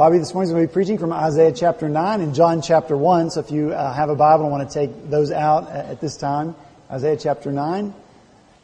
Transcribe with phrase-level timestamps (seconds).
[0.00, 2.96] Bobby this morning is going to be preaching from Isaiah chapter 9 and John chapter
[2.96, 3.32] 1.
[3.32, 6.16] So if you uh, have a Bible and want to take those out at, this
[6.16, 6.56] time,
[6.90, 7.92] Isaiah chapter 9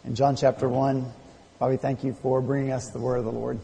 [0.05, 1.13] and John chapter 1.
[1.59, 3.61] Bobby, thank you for bringing us the word of the Lord.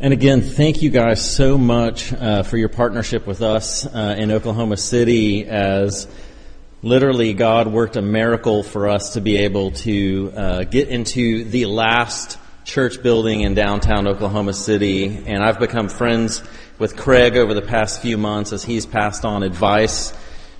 [0.00, 4.32] And again, thank you guys so much uh, for your partnership with us uh, in
[4.32, 6.08] Oklahoma City as
[6.82, 11.66] literally God worked a miracle for us to be able to uh, get into the
[11.66, 15.24] last church building in downtown Oklahoma City.
[15.26, 16.42] And I've become friends
[16.78, 20.12] with Craig over the past few months as he's passed on advice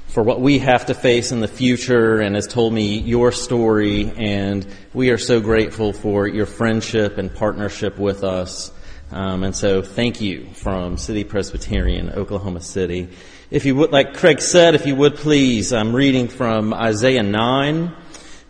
[0.09, 4.12] for what we have to face in the future and has told me your story.
[4.16, 8.73] And we are so grateful for your friendship and partnership with us.
[9.10, 13.10] Um, and so thank you from City Presbyterian, Oklahoma City.
[13.51, 17.93] If you would, like Craig said, if you would please, I'm reading from Isaiah 9,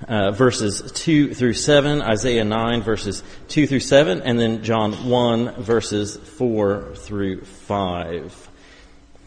[0.09, 5.62] uh, verses 2 through 7, Isaiah 9 verses 2 through 7, and then John 1
[5.62, 8.51] verses 4 through 5.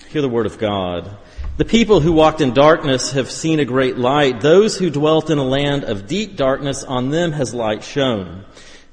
[0.09, 1.17] Hear the word of God.
[1.57, 4.41] The people who walked in darkness have seen a great light.
[4.41, 8.45] Those who dwelt in a land of deep darkness, on them has light shone.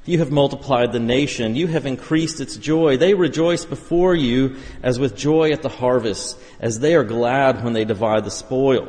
[0.05, 1.55] You have multiplied the nation.
[1.55, 2.97] You have increased its joy.
[2.97, 7.73] They rejoice before you as with joy at the harvest, as they are glad when
[7.73, 8.89] they divide the spoil.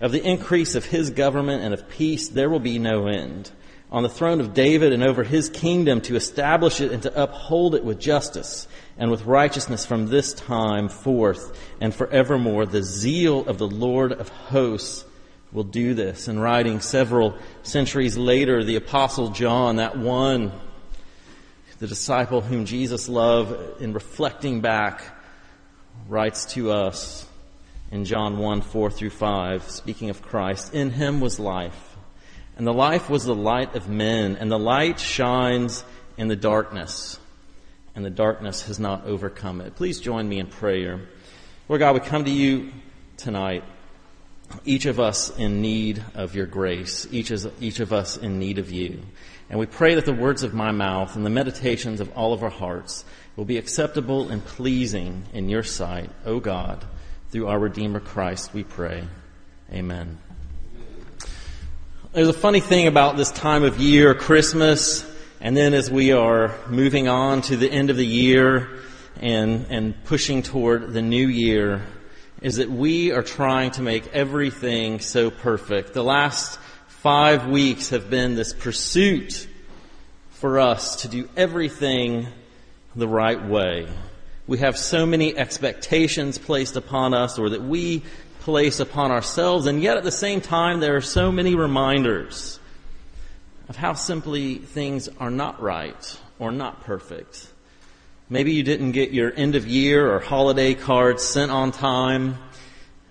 [0.00, 3.50] Of the increase of his government and of peace there will be no end.
[3.90, 7.74] On the throne of David and over his kingdom to establish it and to uphold
[7.74, 12.66] it with justice and with righteousness from this time forth and forevermore.
[12.66, 15.04] The zeal of the Lord of hosts
[15.52, 16.28] will do this.
[16.28, 20.52] And writing several centuries later, the Apostle John, that one,
[21.78, 25.02] the disciple whom Jesus loved, in reflecting back,
[26.08, 27.27] writes to us
[27.90, 31.96] in John 1 4 through 5, speaking of Christ, In him was life,
[32.56, 35.84] and the life was the light of men, and the light shines
[36.16, 37.18] in the darkness,
[37.94, 39.76] and the darkness has not overcome it.
[39.76, 41.00] Please join me in prayer.
[41.68, 42.72] Lord God, we come to you
[43.16, 43.64] tonight
[44.64, 48.58] each of us in need of your grace, each, is, each of us in need
[48.58, 49.00] of you.
[49.50, 52.42] And we pray that the words of my mouth and the meditations of all of
[52.42, 53.04] our hearts
[53.36, 56.84] will be acceptable and pleasing in your sight, O God,
[57.30, 59.04] through our Redeemer Christ, we pray.
[59.70, 60.18] Amen.
[62.12, 65.04] There's a funny thing about this time of year, Christmas,
[65.40, 68.80] and then as we are moving on to the end of the year
[69.20, 71.82] and, and pushing toward the new year,
[72.40, 75.92] is that we are trying to make everything so perfect.
[75.92, 79.46] The last five weeks have been this pursuit
[80.30, 82.26] for us to do everything
[82.96, 83.86] the right way.
[84.48, 88.02] We have so many expectations placed upon us or that we
[88.40, 92.58] place upon ourselves, and yet at the same time, there are so many reminders
[93.68, 97.52] of how simply things are not right or not perfect.
[98.30, 102.38] Maybe you didn't get your end of year or holiday cards sent on time.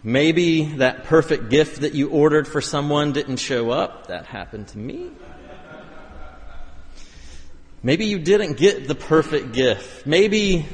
[0.01, 4.07] Maybe that perfect gift that you ordered for someone didn't show up.
[4.07, 5.11] That happened to me.
[7.83, 10.07] Maybe you didn't get the perfect gift.
[10.07, 10.65] Maybe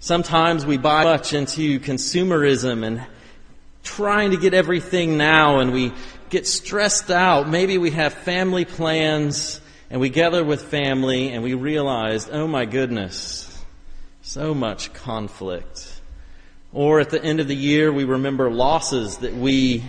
[0.00, 3.04] sometimes we buy much into consumerism and
[3.82, 5.92] trying to get everything now and we
[6.30, 7.48] get stressed out.
[7.48, 9.60] Maybe we have family plans
[9.90, 13.44] and we gather with family and we realize, oh my goodness,
[14.22, 16.00] so much conflict.
[16.72, 19.84] Or at the end of the year, we remember losses that we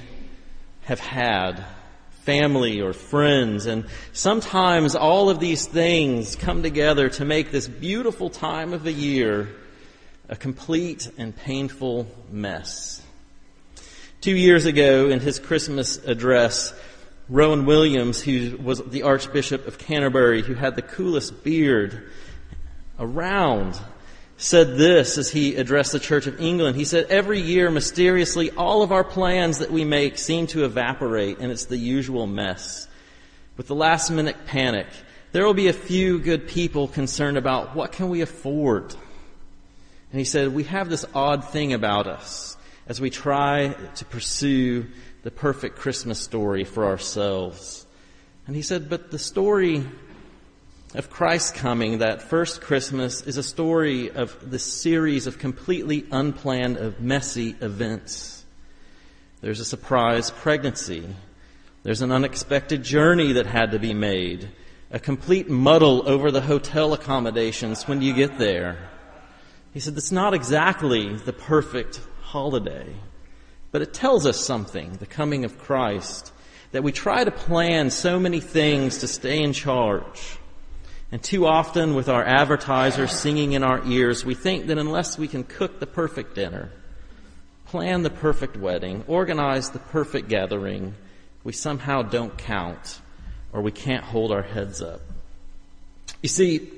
[0.83, 1.65] have had,
[2.23, 8.29] family or friends, and sometimes all of these things come together to make this beautiful
[8.29, 9.49] time of the year
[10.29, 13.01] a complete and painful mess.
[14.21, 16.73] Two years ago, in his Christmas address,
[17.29, 22.11] Rowan Williams, who was the Archbishop of Canterbury, who had the coolest beard
[22.99, 23.79] around,
[24.37, 26.75] said this as he addressed the Church of England.
[26.75, 31.39] He said, Every year, mysteriously, all of our plans that we make seem to evaporate,
[31.39, 32.87] and it's the usual mess.
[33.57, 34.87] With the last minute panic,
[35.31, 38.95] there will be a few good people concerned about what can we afford.
[40.11, 42.57] And he said, We have this odd thing about us
[42.87, 44.87] as we try to pursue
[45.23, 47.85] the perfect Christmas story for ourselves.
[48.47, 49.85] And he said, But the story
[50.95, 56.77] of Christ's coming that first Christmas is a story of the series of completely unplanned,
[56.77, 58.43] of messy events.
[59.41, 61.07] There's a surprise pregnancy.
[61.83, 64.49] There's an unexpected journey that had to be made.
[64.91, 68.88] A complete muddle over the hotel accommodations when you get there.
[69.73, 72.87] He said, it's not exactly the perfect holiday,
[73.71, 76.33] but it tells us something, the coming of Christ,
[76.71, 80.37] that we try to plan so many things to stay in charge.
[81.11, 85.27] And too often, with our advertisers singing in our ears, we think that unless we
[85.27, 86.71] can cook the perfect dinner,
[87.65, 90.95] plan the perfect wedding, organize the perfect gathering,
[91.43, 93.01] we somehow don't count
[93.53, 95.01] or we can't hold our heads up.
[96.21, 96.69] You see,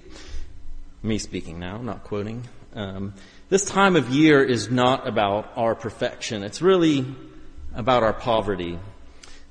[1.03, 3.13] me speaking now, not quoting, um,
[3.50, 6.44] this time of year is not about our perfection.
[6.44, 7.06] It's really
[7.73, 8.79] about our poverty.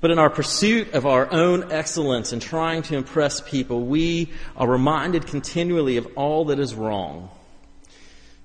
[0.01, 4.67] But in our pursuit of our own excellence and trying to impress people, we are
[4.67, 7.31] reminded continually of all that is wrong.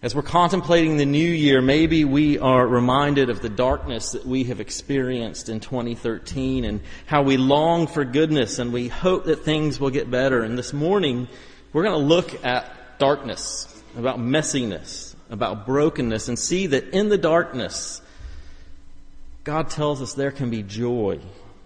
[0.01, 4.43] As we're contemplating the new year, maybe we are reminded of the darkness that we
[4.43, 9.79] have experienced in 2013 and how we long for goodness and we hope that things
[9.79, 10.41] will get better.
[10.41, 11.29] And this morning,
[11.71, 17.17] we're going to look at darkness, about messiness, about brokenness, and see that in the
[17.17, 18.01] darkness,
[19.43, 21.19] God tells us there can be joy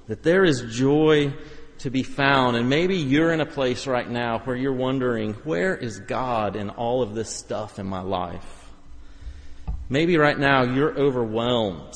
[0.10, 1.32] that there is joy
[1.78, 2.58] to be found.
[2.58, 6.72] And maybe you're in a place right now where you're wondering, where is God in
[6.72, 8.72] all of this stuff in my life?
[9.88, 11.94] Maybe right now you're overwhelmed.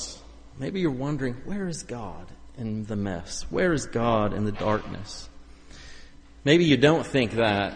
[0.60, 3.48] Maybe you're wondering, where is God in the mess?
[3.50, 5.28] Where is God in the darkness?
[6.46, 7.74] Maybe you don't think that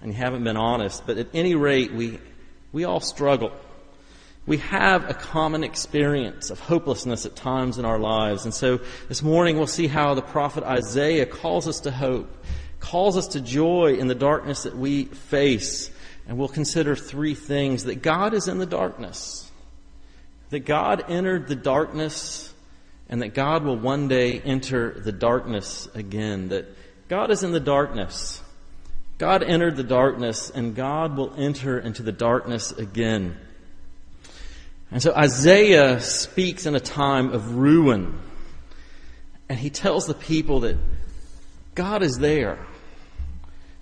[0.00, 2.18] and you haven't been honest, but at any rate, we,
[2.72, 3.52] we all struggle
[4.46, 8.44] we have a common experience of hopelessness at times in our lives.
[8.44, 12.28] And so this morning we'll see how the prophet Isaiah calls us to hope,
[12.80, 15.90] calls us to joy in the darkness that we face.
[16.26, 19.50] And we'll consider three things that God is in the darkness,
[20.48, 22.52] that God entered the darkness,
[23.08, 26.48] and that God will one day enter the darkness again.
[26.48, 26.66] That
[27.08, 28.40] God is in the darkness.
[29.20, 33.36] God entered the darkness, and God will enter into the darkness again.
[34.90, 38.18] And so Isaiah speaks in a time of ruin.
[39.50, 40.78] And he tells the people that
[41.74, 42.66] God is there.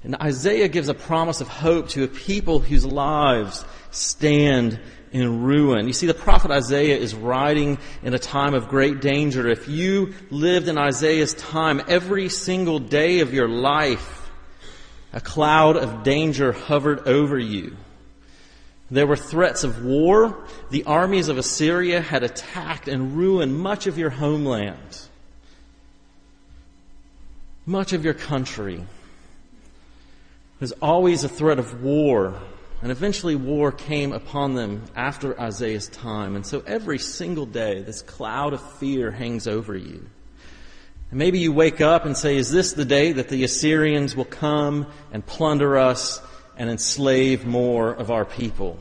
[0.03, 4.81] And Isaiah gives a promise of hope to a people whose lives stand
[5.13, 5.87] in ruin.
[5.87, 9.47] You see, the prophet Isaiah is writing in a time of great danger.
[9.47, 14.17] If you lived in Isaiah's time, every single day of your life,
[15.13, 17.77] a cloud of danger hovered over you.
[18.91, 20.47] There were threats of war.
[20.71, 25.03] The armies of Assyria had attacked and ruined much of your homeland,
[27.67, 28.85] much of your country.
[30.59, 32.41] There's always a threat of war.
[32.81, 36.37] And eventually war came upon them after Isaiah's time.
[36.37, 40.09] And so every single day, this cloud of fear hangs over you.
[41.11, 44.25] And maybe you wake up and say, is this the day that the Assyrians will
[44.25, 46.21] come and plunder us
[46.57, 48.79] and enslave more of our people.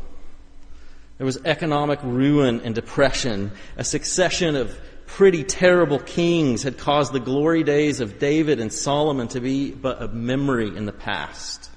[1.18, 3.51] There was economic ruin and depression.
[3.77, 9.27] A succession of pretty terrible kings had caused the glory days of David and Solomon
[9.29, 11.71] to be but a memory in the past.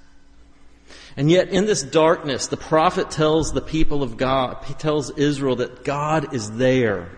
[1.17, 5.57] And yet in this darkness, the prophet tells the people of God, he tells Israel
[5.57, 7.09] that God is there.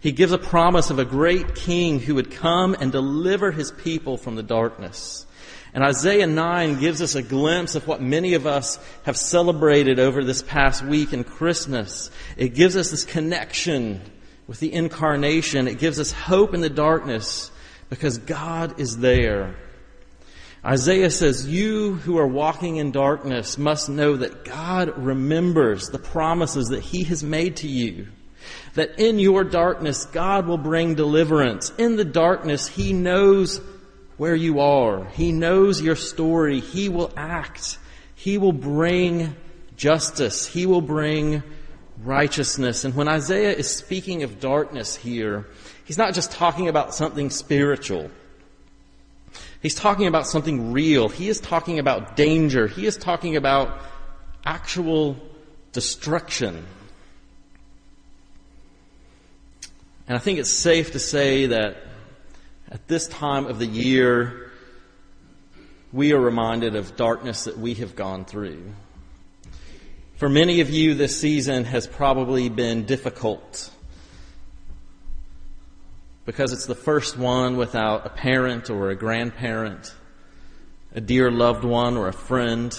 [0.00, 4.16] He gives a promise of a great king who would come and deliver his people
[4.16, 5.26] from the darkness.
[5.72, 10.24] And Isaiah 9 gives us a glimpse of what many of us have celebrated over
[10.24, 12.10] this past week in Christmas.
[12.36, 14.00] It gives us this connection
[14.46, 15.68] with the incarnation.
[15.68, 17.52] It gives us hope in the darkness
[17.88, 19.54] because God is there.
[20.64, 26.68] Isaiah says, you who are walking in darkness must know that God remembers the promises
[26.68, 28.08] that he has made to you.
[28.74, 31.72] That in your darkness, God will bring deliverance.
[31.78, 33.60] In the darkness, he knows
[34.16, 35.06] where you are.
[35.06, 36.60] He knows your story.
[36.60, 37.78] He will act.
[38.14, 39.34] He will bring
[39.76, 40.46] justice.
[40.46, 41.42] He will bring
[42.02, 42.84] righteousness.
[42.84, 45.46] And when Isaiah is speaking of darkness here,
[45.84, 48.10] he's not just talking about something spiritual.
[49.62, 51.08] He's talking about something real.
[51.08, 52.66] He is talking about danger.
[52.66, 53.80] He is talking about
[54.44, 55.16] actual
[55.72, 56.66] destruction.
[60.10, 61.76] And I think it's safe to say that
[62.68, 64.50] at this time of the year,
[65.92, 68.72] we are reminded of darkness that we have gone through.
[70.16, 73.70] For many of you, this season has probably been difficult
[76.24, 79.94] because it's the first one without a parent or a grandparent.
[80.92, 82.76] a dear loved one or a friend.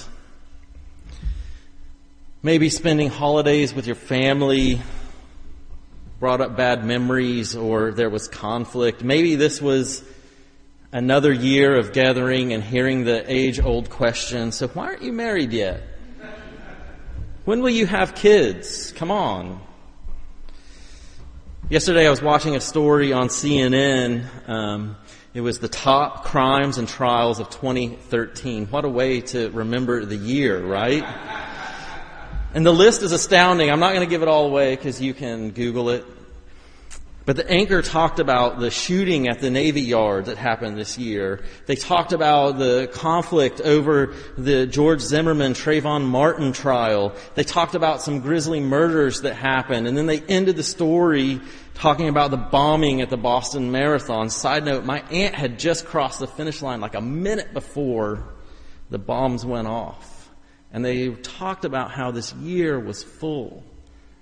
[2.44, 4.82] Maybe spending holidays with your family
[6.22, 9.04] brought up bad memories or there was conflict.
[9.04, 10.04] Maybe this was
[10.92, 15.52] another year of gathering and hearing the age old question so, why aren't you married
[15.52, 15.82] yet?
[17.44, 18.92] When will you have kids?
[18.92, 19.62] Come on.
[21.72, 24.28] Yesterday I was watching a story on CNN.
[24.48, 24.98] Um,
[25.34, 28.68] it was the top crimes and trials of 2013.
[28.68, 31.04] What a way to remember the year, right?
[32.54, 33.70] And the list is astounding.
[33.72, 36.06] I'm not going to give it all away because you can Google it.
[37.24, 41.44] But the anchor talked about the shooting at the Navy Yard that happened this year.
[41.68, 47.14] They talked about the conflict over the George Zimmerman Trayvon Martin trial.
[47.36, 49.88] They talked about some grisly murders that happened.
[49.88, 51.40] And then they ended the story
[51.76, 54.30] talking about the bombing at the Boston Marathon.
[54.30, 58.26] Side note, my aunt had just crossed the finish line like a minute before
[58.90, 60.11] the bombs went off.
[60.74, 63.64] And they talked about how this year was full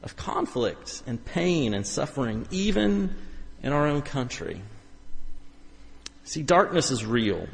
[0.01, 3.15] of conflict and pain and suffering, even
[3.61, 4.61] in our own country.
[6.23, 7.47] See, darkness is real.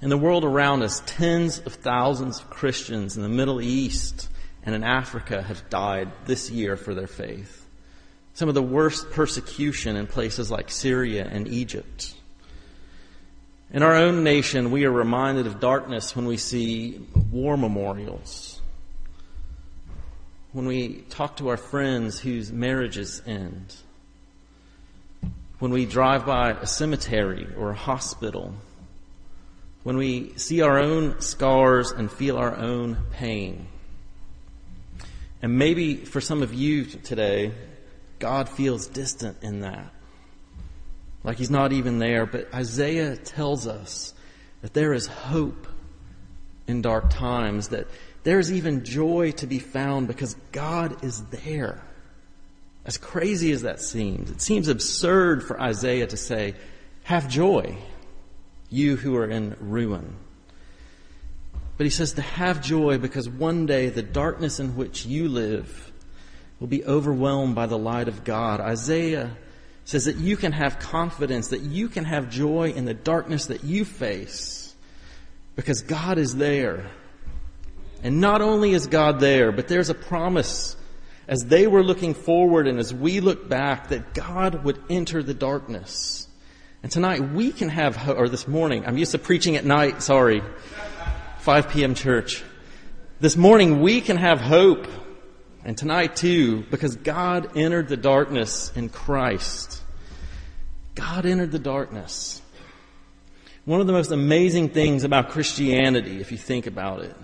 [0.00, 4.28] In the world around us, tens of thousands of Christians in the Middle East
[4.64, 7.66] and in Africa have died this year for their faith.
[8.34, 12.14] Some of the worst persecution in places like Syria and Egypt.
[13.72, 17.00] In our own nation, we are reminded of darkness when we see
[17.30, 18.62] war memorials
[20.52, 23.74] when we talk to our friends whose marriages end,
[25.58, 28.54] when we drive by a cemetery or a hospital,
[29.82, 33.66] when we see our own scars and feel our own pain.
[35.40, 37.52] And maybe for some of you today,
[38.18, 39.90] God feels distant in that.
[41.24, 42.26] Like he's not even there.
[42.26, 44.14] But Isaiah tells us
[44.60, 45.66] that there is hope
[46.66, 47.86] in dark times, that
[48.22, 51.82] there's even joy to be found because God is there.
[52.84, 56.54] As crazy as that seems, it seems absurd for Isaiah to say,
[57.04, 57.76] have joy,
[58.70, 60.16] you who are in ruin.
[61.76, 65.92] But he says to have joy because one day the darkness in which you live
[66.60, 68.60] will be overwhelmed by the light of God.
[68.60, 69.36] Isaiah
[69.84, 73.64] says that you can have confidence, that you can have joy in the darkness that
[73.64, 74.74] you face
[75.56, 76.90] because God is there
[78.02, 80.76] and not only is God there, but there's a promise
[81.28, 85.34] as they were looking forward and as we look back that God would enter the
[85.34, 86.28] darkness.
[86.82, 90.42] And tonight we can have, or this morning, I'm used to preaching at night, sorry,
[91.38, 91.94] 5 p.m.
[91.94, 92.42] church.
[93.20, 94.88] This morning we can have hope,
[95.64, 99.80] and tonight too, because God entered the darkness in Christ.
[100.94, 102.42] God entered the darkness.
[103.64, 107.14] One of the most amazing things about Christianity, if you think about it,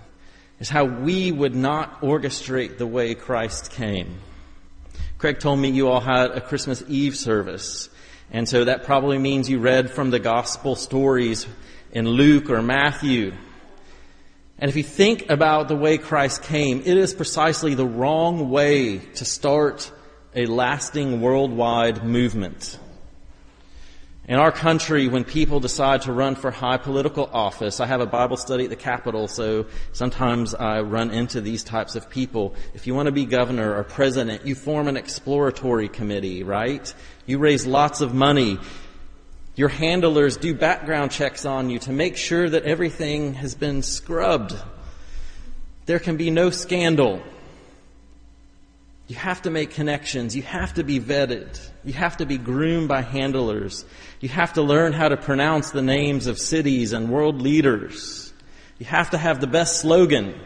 [0.61, 4.19] is how we would not orchestrate the way Christ came.
[5.19, 7.89] Craig told me you all had a Christmas Eve service.
[8.31, 11.47] And so that probably means you read from the gospel stories
[11.91, 13.33] in Luke or Matthew.
[14.59, 18.99] And if you think about the way Christ came, it is precisely the wrong way
[18.99, 19.93] to start
[20.35, 22.79] a lasting worldwide movement.
[24.29, 28.07] In our country, when people decide to run for high political office, I have a
[28.07, 32.55] Bible study at the Capitol, so sometimes I run into these types of people.
[32.75, 36.93] If you want to be governor or president, you form an exploratory committee, right?
[37.25, 38.59] You raise lots of money.
[39.59, 44.57] Your handlers do background checks on you to make sure that everything has been scrubbed.
[45.87, 47.21] There can be no scandal.
[49.09, 50.37] You have to make connections.
[50.37, 51.59] You have to be vetted.
[51.85, 53.85] You have to be groomed by handlers.
[54.21, 58.33] You have to learn how to pronounce the names of cities and world leaders.
[58.79, 60.41] You have to have the best slogan.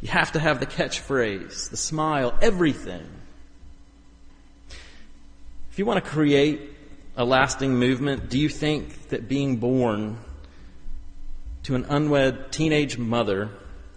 [0.00, 3.06] You have to have the catchphrase, the smile, everything.
[5.70, 6.79] If you want to create
[7.20, 10.16] a lasting movement, do you think that being born
[11.64, 13.50] to an unwed teenage mother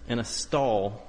[0.06, 1.02] in a stall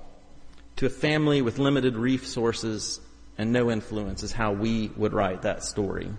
[0.77, 3.01] to a family with limited resources
[3.37, 6.09] and no influence is how we would write that story.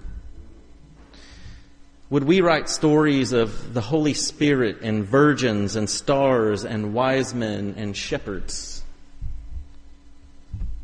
[2.11, 7.73] Would we write stories of the Holy Spirit and virgins and stars and wise men
[7.79, 8.85] and shepherds?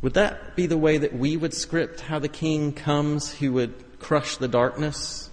[0.00, 3.91] Would that be the way that we would script how the king comes who would
[4.02, 5.30] crush the darkness?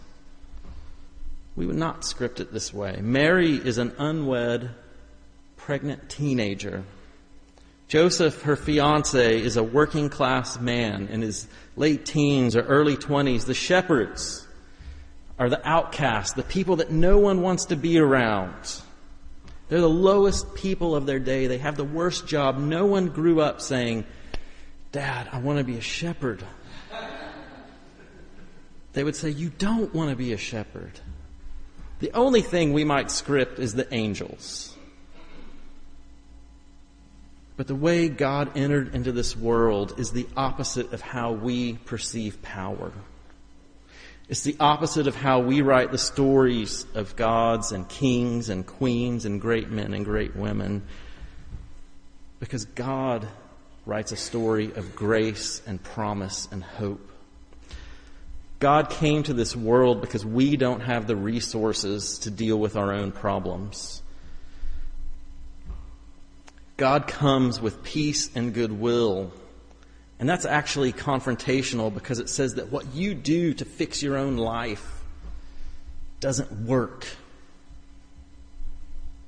[1.56, 3.00] We would not script it this way.
[3.02, 4.70] Mary is an unwed,
[5.58, 6.86] pregnant teenager
[7.90, 13.46] Joseph, her fiance, is a working class man in his late teens or early 20s.
[13.46, 14.48] The shepherds
[15.40, 18.54] are the outcasts, the people that no one wants to be around.
[19.70, 21.48] They're the lowest people of their day.
[21.48, 22.60] They have the worst job.
[22.60, 24.06] No one grew up saying,
[24.92, 26.44] Dad, I want to be a shepherd.
[29.00, 30.92] They would say, You don't want to be a shepherd.
[32.00, 34.76] The only thing we might script is the angels.
[37.56, 42.42] But the way God entered into this world is the opposite of how we perceive
[42.42, 42.92] power.
[44.28, 49.24] It's the opposite of how we write the stories of gods and kings and queens
[49.24, 50.84] and great men and great women.
[52.42, 53.30] Because God
[53.86, 57.09] writes a story of grace and promise and hope.
[58.60, 62.92] God came to this world because we don't have the resources to deal with our
[62.92, 64.04] own problems.
[66.76, 69.32] God comes with peace and goodwill.
[70.20, 74.36] And that's actually confrontational because it says that what you do to fix your own
[74.36, 75.04] life
[76.20, 77.08] doesn't work.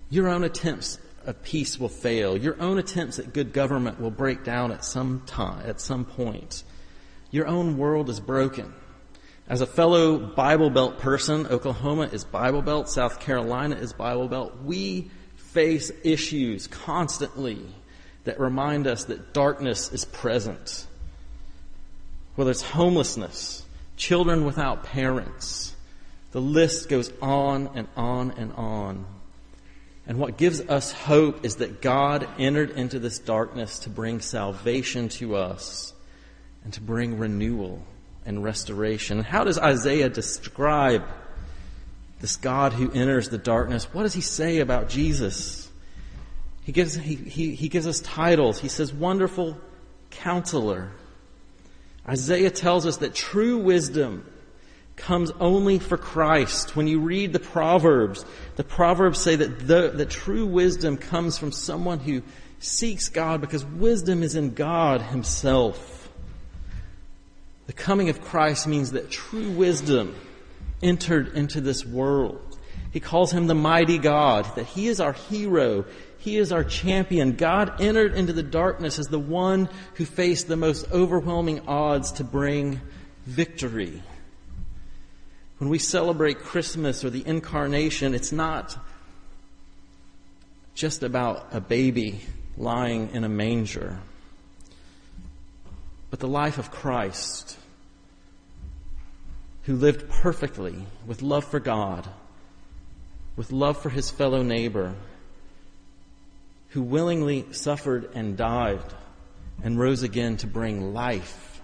[0.09, 2.35] Your own attempts at peace will fail.
[2.35, 6.63] Your own attempts at good government will break down at some time, at some point.
[7.31, 8.73] Your own world is broken.
[9.51, 14.55] As a fellow Bible Belt person, Oklahoma is Bible Belt, South Carolina is Bible Belt.
[14.63, 17.60] We face issues constantly
[18.24, 20.88] that remind us that darkness is present.
[22.36, 23.65] Whether it's homelessness,
[23.98, 25.75] children without parents,
[26.31, 29.05] the list goes on and on and on.
[30.08, 35.10] And what gives us hope is that God entered into this darkness to bring salvation
[35.10, 35.91] to us
[36.63, 37.84] and to bring renewal
[38.25, 39.23] and restoration.
[39.23, 41.03] How does Isaiah describe
[42.19, 43.85] this God who enters the darkness?
[43.93, 45.69] What does he say about Jesus?
[46.63, 48.59] He gives, he, he, he gives us titles.
[48.59, 49.57] He says, Wonderful
[50.11, 50.91] Counselor.
[52.07, 54.25] Isaiah tells us that true wisdom
[54.95, 56.75] comes only for Christ.
[56.75, 58.25] When you read the Proverbs,
[58.55, 62.21] the Proverbs say that the, the true wisdom comes from someone who
[62.59, 66.00] seeks God because wisdom is in God Himself.
[67.71, 70.13] The coming of Christ means that true wisdom
[70.83, 72.57] entered into this world.
[72.91, 75.85] He calls him the mighty God, that he is our hero.
[76.17, 77.37] He is our champion.
[77.37, 82.25] God entered into the darkness as the one who faced the most overwhelming odds to
[82.25, 82.81] bring
[83.25, 84.03] victory.
[85.57, 88.77] When we celebrate Christmas or the incarnation, it's not
[90.75, 92.19] just about a baby
[92.57, 93.98] lying in a manger,
[96.09, 97.59] but the life of Christ
[99.63, 102.07] who lived perfectly with love for God,
[103.35, 104.93] with love for his fellow neighbor,
[106.69, 108.83] who willingly suffered and died
[109.63, 111.61] and rose again to bring life.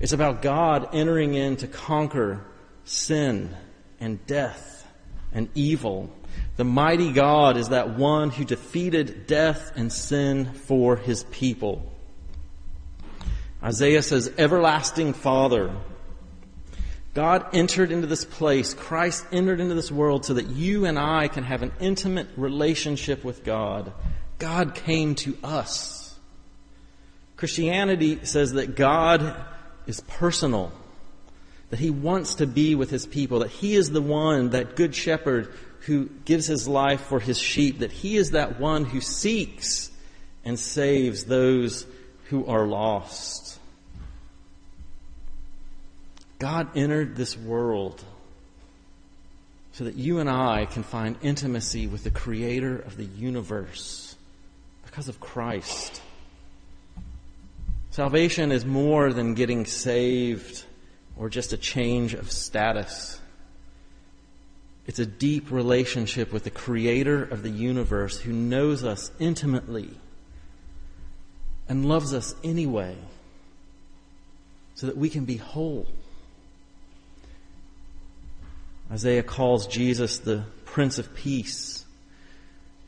[0.00, 2.40] It's about God entering in to conquer
[2.84, 3.54] sin
[4.00, 4.86] and death
[5.32, 6.10] and evil.
[6.56, 11.90] The mighty God is that one who defeated death and sin for his people.
[13.62, 15.74] Isaiah says, Everlasting Father,
[17.14, 21.28] God entered into this place, Christ entered into this world so that you and I
[21.28, 23.92] can have an intimate relationship with God.
[24.38, 26.18] God came to us.
[27.36, 29.36] Christianity says that God
[29.86, 30.72] is personal,
[31.70, 34.94] that He wants to be with His people, that He is the one, that good
[34.94, 39.90] shepherd who gives His life for His sheep, that He is that one who seeks
[40.44, 41.86] and saves those
[42.24, 43.43] who are lost.
[46.44, 48.04] God entered this world
[49.72, 54.14] so that you and I can find intimacy with the creator of the universe
[54.84, 56.02] because of Christ.
[57.92, 60.66] Salvation is more than getting saved
[61.16, 63.18] or just a change of status.
[64.86, 69.88] It's a deep relationship with the creator of the universe who knows us intimately
[71.70, 72.98] and loves us anyway
[74.74, 75.86] so that we can be whole.
[78.90, 81.84] Isaiah calls Jesus the Prince of Peace.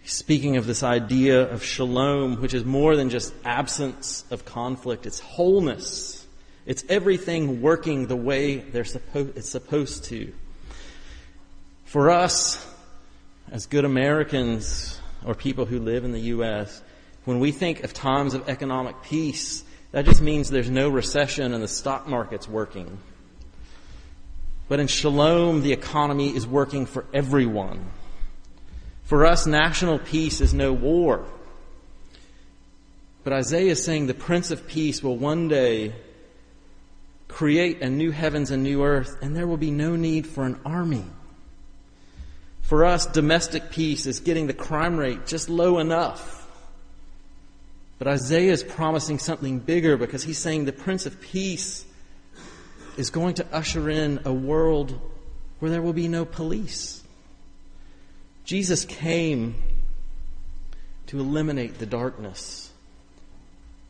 [0.03, 5.07] He's speaking of this idea of shalom, which is more than just absence of conflict.
[5.07, 6.27] It's wholeness.
[6.67, 10.33] It's everything working the way they're supposed, it's supposed to.
[11.85, 12.65] For us,
[13.51, 16.83] as good Americans or people who live in the U.S.,
[17.25, 21.63] when we think of times of economic peace, that just means there's no recession and
[21.63, 22.99] the stock market's working.
[24.69, 27.91] But in Shalom, the economy is working for everyone.
[29.05, 31.25] For us, national peace is no war.
[33.23, 35.95] But Isaiah is saying the Prince of Peace will one day
[37.29, 40.59] create a new heavens and new earth, and there will be no need for an
[40.65, 41.05] army.
[42.63, 46.49] For us, domestic peace is getting the crime rate just low enough.
[47.99, 51.85] But Isaiah is promising something bigger because he's saying the Prince of Peace
[52.97, 54.99] is going to usher in a world
[55.59, 57.03] where there will be no police.
[58.45, 59.57] Jesus came
[61.07, 62.71] to eliminate the darkness.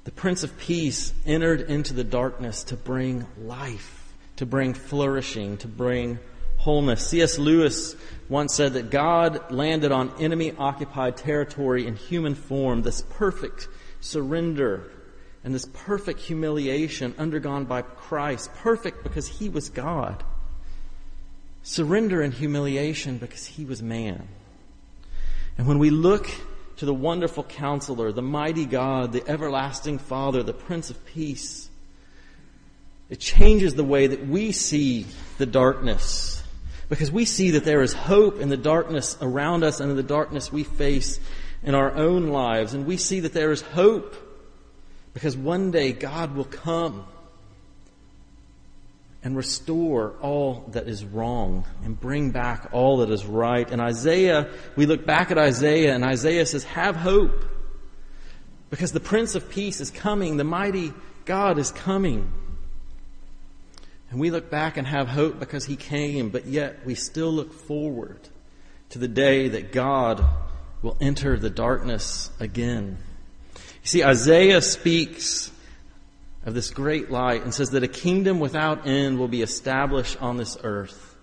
[0.04, 5.68] The Prince of Peace entered into the darkness to bring life, to bring flourishing, to
[5.68, 6.18] bring
[6.58, 7.06] wholeness.
[7.06, 7.38] C.S.
[7.38, 7.96] Lewis
[8.28, 13.68] once said that God landed on enemy occupied territory in human form, this perfect
[14.00, 14.90] surrender
[15.46, 20.24] and this perfect humiliation undergone by Christ, perfect because he was God.
[21.62, 24.26] Surrender and humiliation because he was man.
[25.56, 26.28] And when we look
[26.78, 31.70] to the wonderful counselor, the mighty God, the everlasting Father, the Prince of Peace.
[33.08, 35.06] It changes the way that we see
[35.38, 36.42] the darkness
[36.88, 40.02] because we see that there is hope in the darkness around us and in the
[40.02, 41.20] darkness we face
[41.62, 42.74] in our own lives.
[42.74, 44.25] And we see that there is hope
[45.16, 47.06] because one day God will come
[49.22, 53.70] and restore all that is wrong and bring back all that is right.
[53.70, 57.46] And Isaiah, we look back at Isaiah and Isaiah says, have hope
[58.68, 60.36] because the Prince of Peace is coming.
[60.36, 60.92] The mighty
[61.24, 62.30] God is coming.
[64.10, 67.54] And we look back and have hope because he came, but yet we still look
[67.54, 68.20] forward
[68.90, 70.22] to the day that God
[70.82, 72.98] will enter the darkness again.
[73.86, 75.48] You see, Isaiah speaks
[76.44, 80.38] of this great light and says that a kingdom without end will be established on
[80.38, 81.14] this earth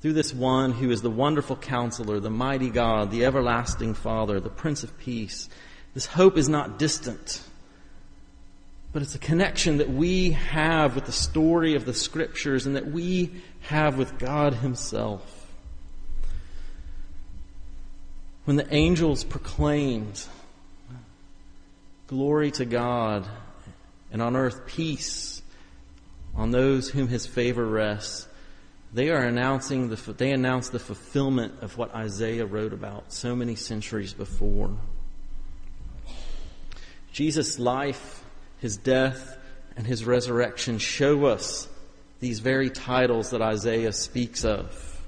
[0.00, 4.48] through this one who is the wonderful counselor, the mighty God, the everlasting Father, the
[4.48, 5.50] Prince of Peace.
[5.92, 7.42] This hope is not distant,
[8.94, 12.86] but it's a connection that we have with the story of the scriptures and that
[12.86, 15.52] we have with God Himself.
[18.46, 20.24] When the angels proclaimed,
[22.08, 23.28] Glory to God
[24.10, 25.42] and on earth peace
[26.34, 28.26] on those whom his favor rests.
[28.94, 33.56] They are announcing the, they announce the fulfillment of what Isaiah wrote about so many
[33.56, 34.74] centuries before.
[37.12, 38.24] Jesus' life,
[38.58, 39.36] his death,
[39.76, 41.68] and his resurrection show us
[42.20, 45.02] these very titles that Isaiah speaks of.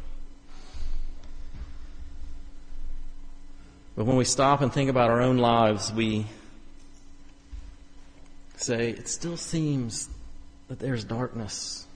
[3.96, 6.26] But when we stop and think about our own lives, we
[8.62, 10.08] say, it still seems
[10.68, 11.86] that there's darkness.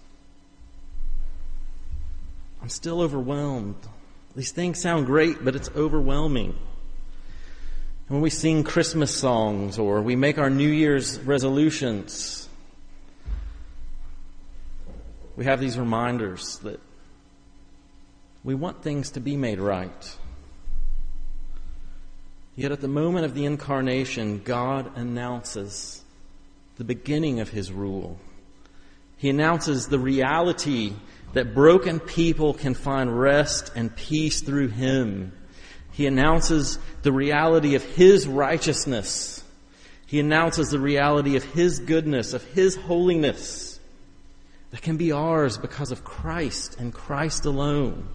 [2.63, 3.77] I'm still overwhelmed.
[4.35, 6.57] These things sound great, but it's overwhelming.
[8.09, 12.49] And when we sing Christmas songs or we make our New Year's resolutions,
[15.37, 16.81] we have these reminders that
[18.43, 20.17] we want things to be made right.
[22.57, 26.04] Yet at the moment of the incarnation, God announces
[26.77, 28.19] the beginning of his rule.
[29.17, 30.93] He announces the reality
[31.33, 35.33] that broken people can find rest and peace through him.
[35.93, 39.43] He announces the reality of his righteousness.
[40.07, 43.79] He announces the reality of his goodness, of his holiness
[44.71, 48.09] that can be ours because of Christ and Christ alone.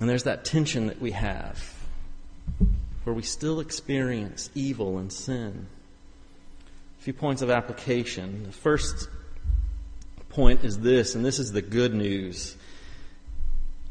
[0.00, 1.77] And there's that tension that we have
[3.08, 5.66] where we still experience evil and sin.
[7.00, 8.42] A few points of application.
[8.42, 9.08] The first
[10.28, 12.54] point is this, and this is the good news,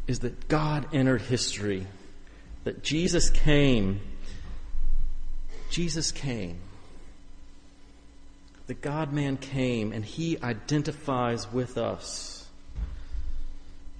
[0.05, 1.87] is that God entered history.
[2.63, 4.01] That Jesus came.
[5.71, 6.59] Jesus came.
[8.67, 12.45] The God man came and he identifies with us.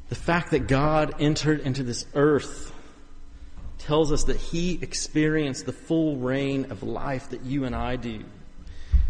[0.10, 2.72] The fact that God entered into this earth
[3.88, 8.21] tells us that he experienced the full reign of life that you and I do.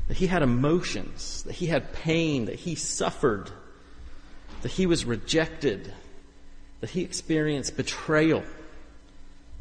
[0.08, 3.50] That he had emotions, that he had pain, that he suffered,
[4.62, 5.92] that he was rejected,
[6.82, 8.44] that he experienced betrayal,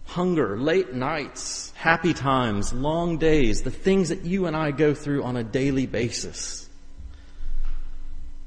[0.04, 5.22] hunger, late nights, happy times, long days, the things that you and I go through
[5.22, 6.68] on a daily basis.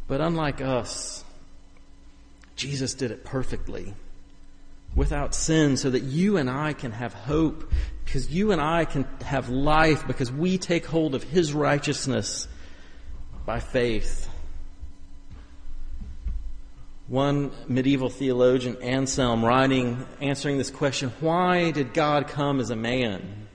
[0.07, 1.23] But unlike us,
[2.55, 3.95] Jesus did it perfectly
[4.95, 7.71] without sin so that you and I can have hope
[8.05, 12.47] because you and I can have life because we take hold of His righteousness
[13.45, 14.27] by faith.
[17.07, 23.47] One medieval theologian, Anselm, writing, answering this question, why did God come as a man?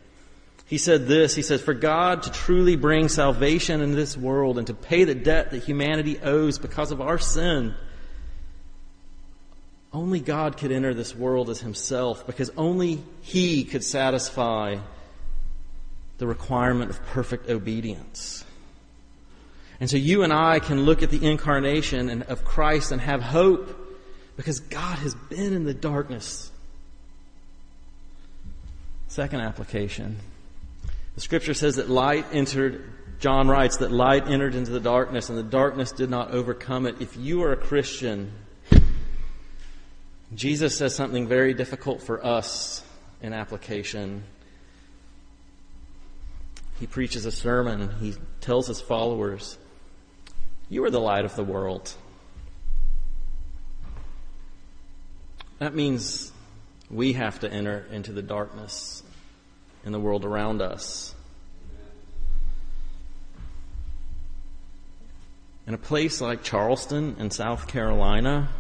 [0.67, 4.67] He said this, he says, For God to truly bring salvation into this world and
[4.67, 7.75] to pay the debt that humanity owes because of our sin,
[9.95, 14.77] only God could enter this world as himself because only he could satisfy
[16.19, 18.45] the requirement of perfect obedience.
[19.81, 23.23] And so you and I can look at the incarnation and of Christ and have
[23.23, 23.81] hope
[24.37, 26.51] because God has been in the darkness.
[29.09, 30.19] Second application.
[31.15, 35.39] The scripture says that light entered, John writes that light entered into the darkness and
[35.39, 37.01] the darkness did not overcome it.
[37.01, 38.33] If you are a Christian,
[40.33, 42.83] Jesus says something very difficult for us
[43.21, 44.25] in application.
[46.81, 49.59] He preaches a sermon and he tells his followers,
[50.69, 51.93] You are the light of the world.
[55.59, 56.33] That means
[56.91, 59.03] we have to enter into the darkness
[59.85, 61.15] in the world around us.
[65.67, 68.51] In a place like Charleston in South Carolina,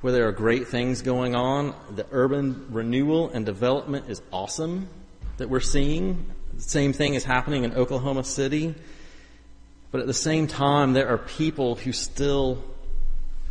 [0.00, 4.88] where there are great things going on, the urban renewal and development is awesome
[5.38, 6.26] that we're seeing.
[6.54, 8.74] The same thing is happening in Oklahoma City.
[9.90, 12.62] But at the same time, there are people who still,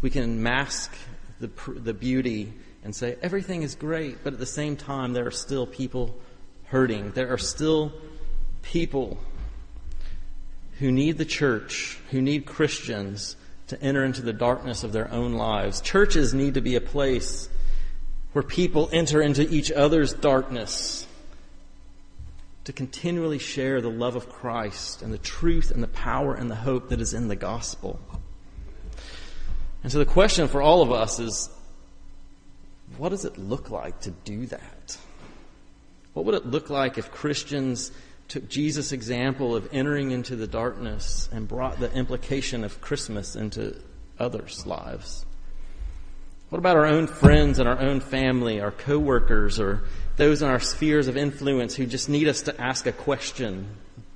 [0.02, 0.94] we can mask
[1.40, 5.32] the, the beauty and say everything is great, but at the same time, there are
[5.32, 6.16] still people
[6.66, 7.12] hurting.
[7.12, 7.92] There are still
[8.62, 9.18] people
[10.80, 13.36] who need the church, who need Christians
[13.68, 15.82] to enter into the darkness of their own lives.
[15.82, 17.50] Churches need to be a place
[18.34, 21.08] where people enter into each other's darkness
[22.64, 26.56] to continually share the love of Christ and the truth and the power and the
[26.56, 28.00] hope that is in the gospel.
[29.84, 31.50] And so the question for all of us is
[32.98, 34.98] what does it look like to do that?
[36.14, 37.92] What would it look like if Christians
[38.28, 43.76] took Jesus' example of entering into the darkness and brought the implication of Christmas into
[44.20, 45.26] others' lives?
[46.50, 49.84] What about our own friends and our own family, our coworkers, or
[50.16, 53.68] those in our spheres of influence who just need us to ask a question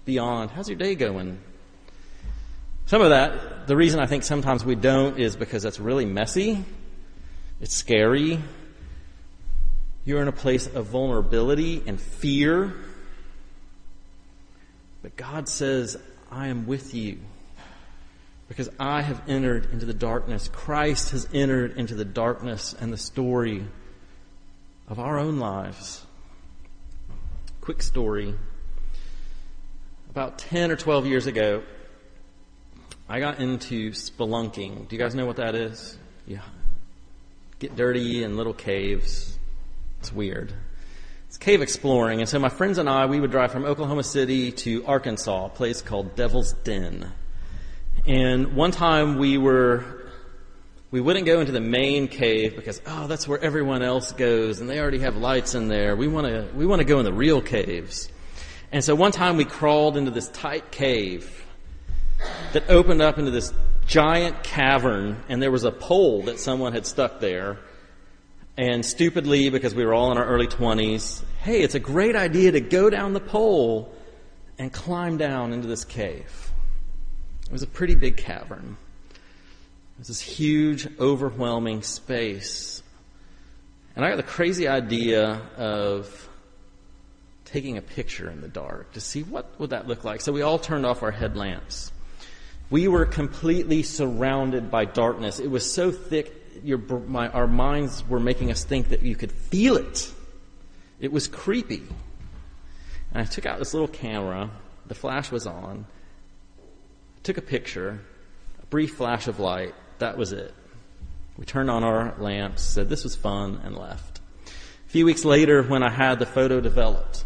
[0.05, 1.39] beyond, how's your day going?
[2.85, 6.63] Some of that, the reason I think sometimes we don't is because that's really messy.
[7.59, 8.39] It's scary.
[10.03, 12.73] You're in a place of vulnerability and fear.
[15.01, 15.97] But God says,
[16.31, 17.19] I am with you
[18.47, 20.49] because I have entered into the darkness.
[20.51, 23.65] Christ has entered into the darkness and the story
[24.87, 26.05] of our own lives.
[27.61, 28.35] Quick story.
[30.09, 31.63] About 10 or 12 years ago,
[33.07, 34.87] I got into spelunking.
[34.87, 35.97] Do you guys know what that is?
[36.27, 36.41] Yeah.
[37.59, 39.37] Get dirty in little caves.
[39.99, 40.53] It's weird.
[41.41, 42.19] Cave exploring.
[42.19, 45.49] And so my friends and I, we would drive from Oklahoma City to Arkansas, a
[45.49, 47.11] place called Devil's Den.
[48.05, 49.83] And one time we were,
[50.91, 54.69] we wouldn't go into the main cave because, oh, that's where everyone else goes and
[54.69, 55.95] they already have lights in there.
[55.95, 58.11] We want to, we want to go in the real caves.
[58.71, 61.43] And so one time we crawled into this tight cave
[62.53, 63.51] that opened up into this
[63.87, 67.57] giant cavern and there was a pole that someone had stuck there
[68.57, 72.51] and stupidly, because we were all in our early 20s, hey, it's a great idea
[72.51, 73.93] to go down the pole
[74.59, 76.51] and climb down into this cave.
[77.45, 78.77] It was a pretty big cavern.
[79.11, 82.83] It was this huge, overwhelming space.
[83.95, 86.29] And I got the crazy idea of
[87.45, 90.21] taking a picture in the dark to see what would that look like.
[90.21, 91.91] So we all turned off our headlamps.
[92.69, 95.39] We were completely surrounded by darkness.
[95.39, 99.31] It was so thick your, my, our minds were making us think that you could
[99.31, 100.11] feel it.
[100.99, 101.83] It was creepy.
[103.13, 104.49] And I took out this little camera.
[104.87, 105.85] The flash was on.
[107.23, 107.99] Took a picture.
[108.61, 109.73] A brief flash of light.
[109.99, 110.53] That was it.
[111.37, 114.19] We turned on our lamps, said this was fun, and left.
[114.45, 117.23] A few weeks later, when I had the photo developed,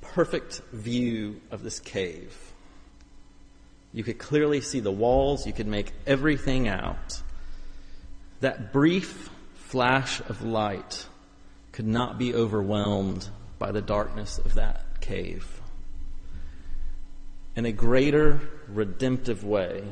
[0.00, 2.53] perfect view of this cave
[3.94, 5.46] you could clearly see the walls.
[5.46, 7.22] You could make everything out.
[8.40, 11.06] That brief flash of light
[11.70, 13.28] could not be overwhelmed
[13.58, 15.60] by the darkness of that cave.
[17.54, 19.84] In a greater redemptive way,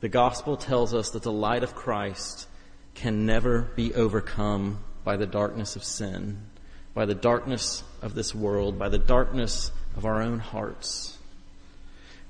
[0.00, 2.48] the gospel tells us that the light of Christ
[2.94, 6.38] can never be overcome by the darkness of sin,
[6.94, 11.17] by the darkness of this world, by the darkness of our own hearts.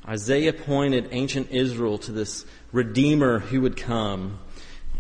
[0.08, 4.38] Isaiah pointed ancient Israel to this Redeemer who would come.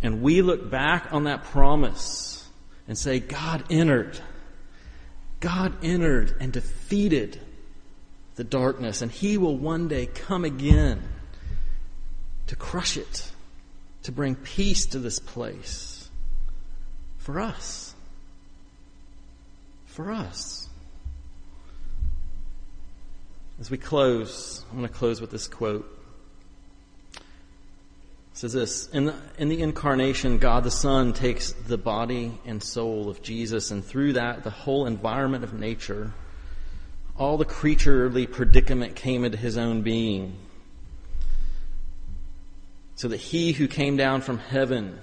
[0.02, 2.46] And we look back on that promise
[2.86, 4.20] and say, God entered.
[5.40, 7.40] God entered and defeated
[8.36, 11.02] the darkness, and He will one day come again
[12.46, 13.30] to crush it,
[14.04, 16.08] to bring peace to this place
[17.18, 17.94] for us.
[19.86, 20.67] For us.
[23.60, 25.92] As we close, I want to close with this quote.
[27.14, 27.20] It
[28.34, 33.10] says this in the, in the incarnation, God the Son takes the body and soul
[33.10, 36.12] of Jesus, and through that, the whole environment of nature,
[37.18, 40.36] all the creaturely predicament came into his own being.
[42.94, 45.00] So that he who came down from heaven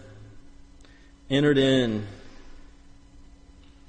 [1.29, 2.07] entered in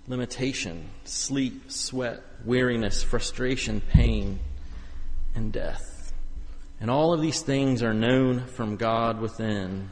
[0.09, 4.41] limitation, sleep, sweat, weariness, frustration, pain,
[5.37, 6.13] and death.
[6.81, 9.89] And all of these things are known from God within.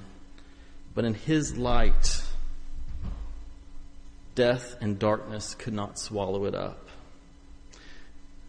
[0.95, 2.23] But in His light,
[4.35, 6.89] death and darkness could not swallow it up.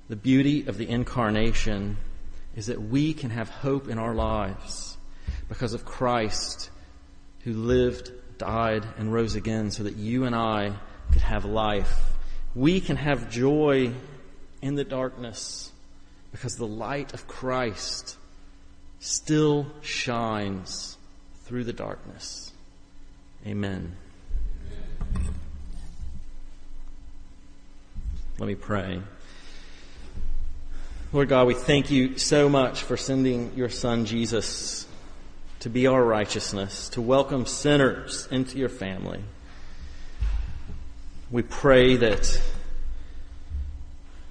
[0.10, 1.98] The beauty of the incarnation
[2.56, 4.98] is that we can have hope in our lives
[5.50, 6.70] because of Christ
[7.44, 10.74] who lived, died, and rose again so that you and I
[11.12, 12.12] could have life.
[12.54, 13.94] We can have joy
[14.62, 15.72] in the darkness
[16.36, 18.18] because the light of Christ
[19.00, 20.98] still shines
[21.46, 22.52] through the darkness.
[23.48, 23.96] Amen.
[28.38, 29.00] Let me pray.
[31.14, 34.86] Lord God, we thank you so much for sending your Son Jesus
[35.62, 39.22] to be our righteousness, to welcome sinners into your family.
[41.32, 42.42] We pray that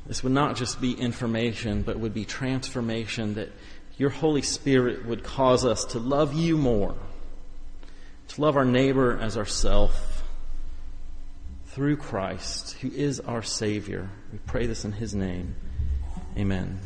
[0.06, 3.50] this would not just be information, but would be transformation, that
[3.96, 6.94] your Holy Spirit would cause us to love you more,
[8.28, 10.22] to love our neighbor as ourself
[11.66, 14.10] through Christ, who is our Savior.
[14.32, 15.56] We pray this in His name.
[16.36, 16.80] Amen.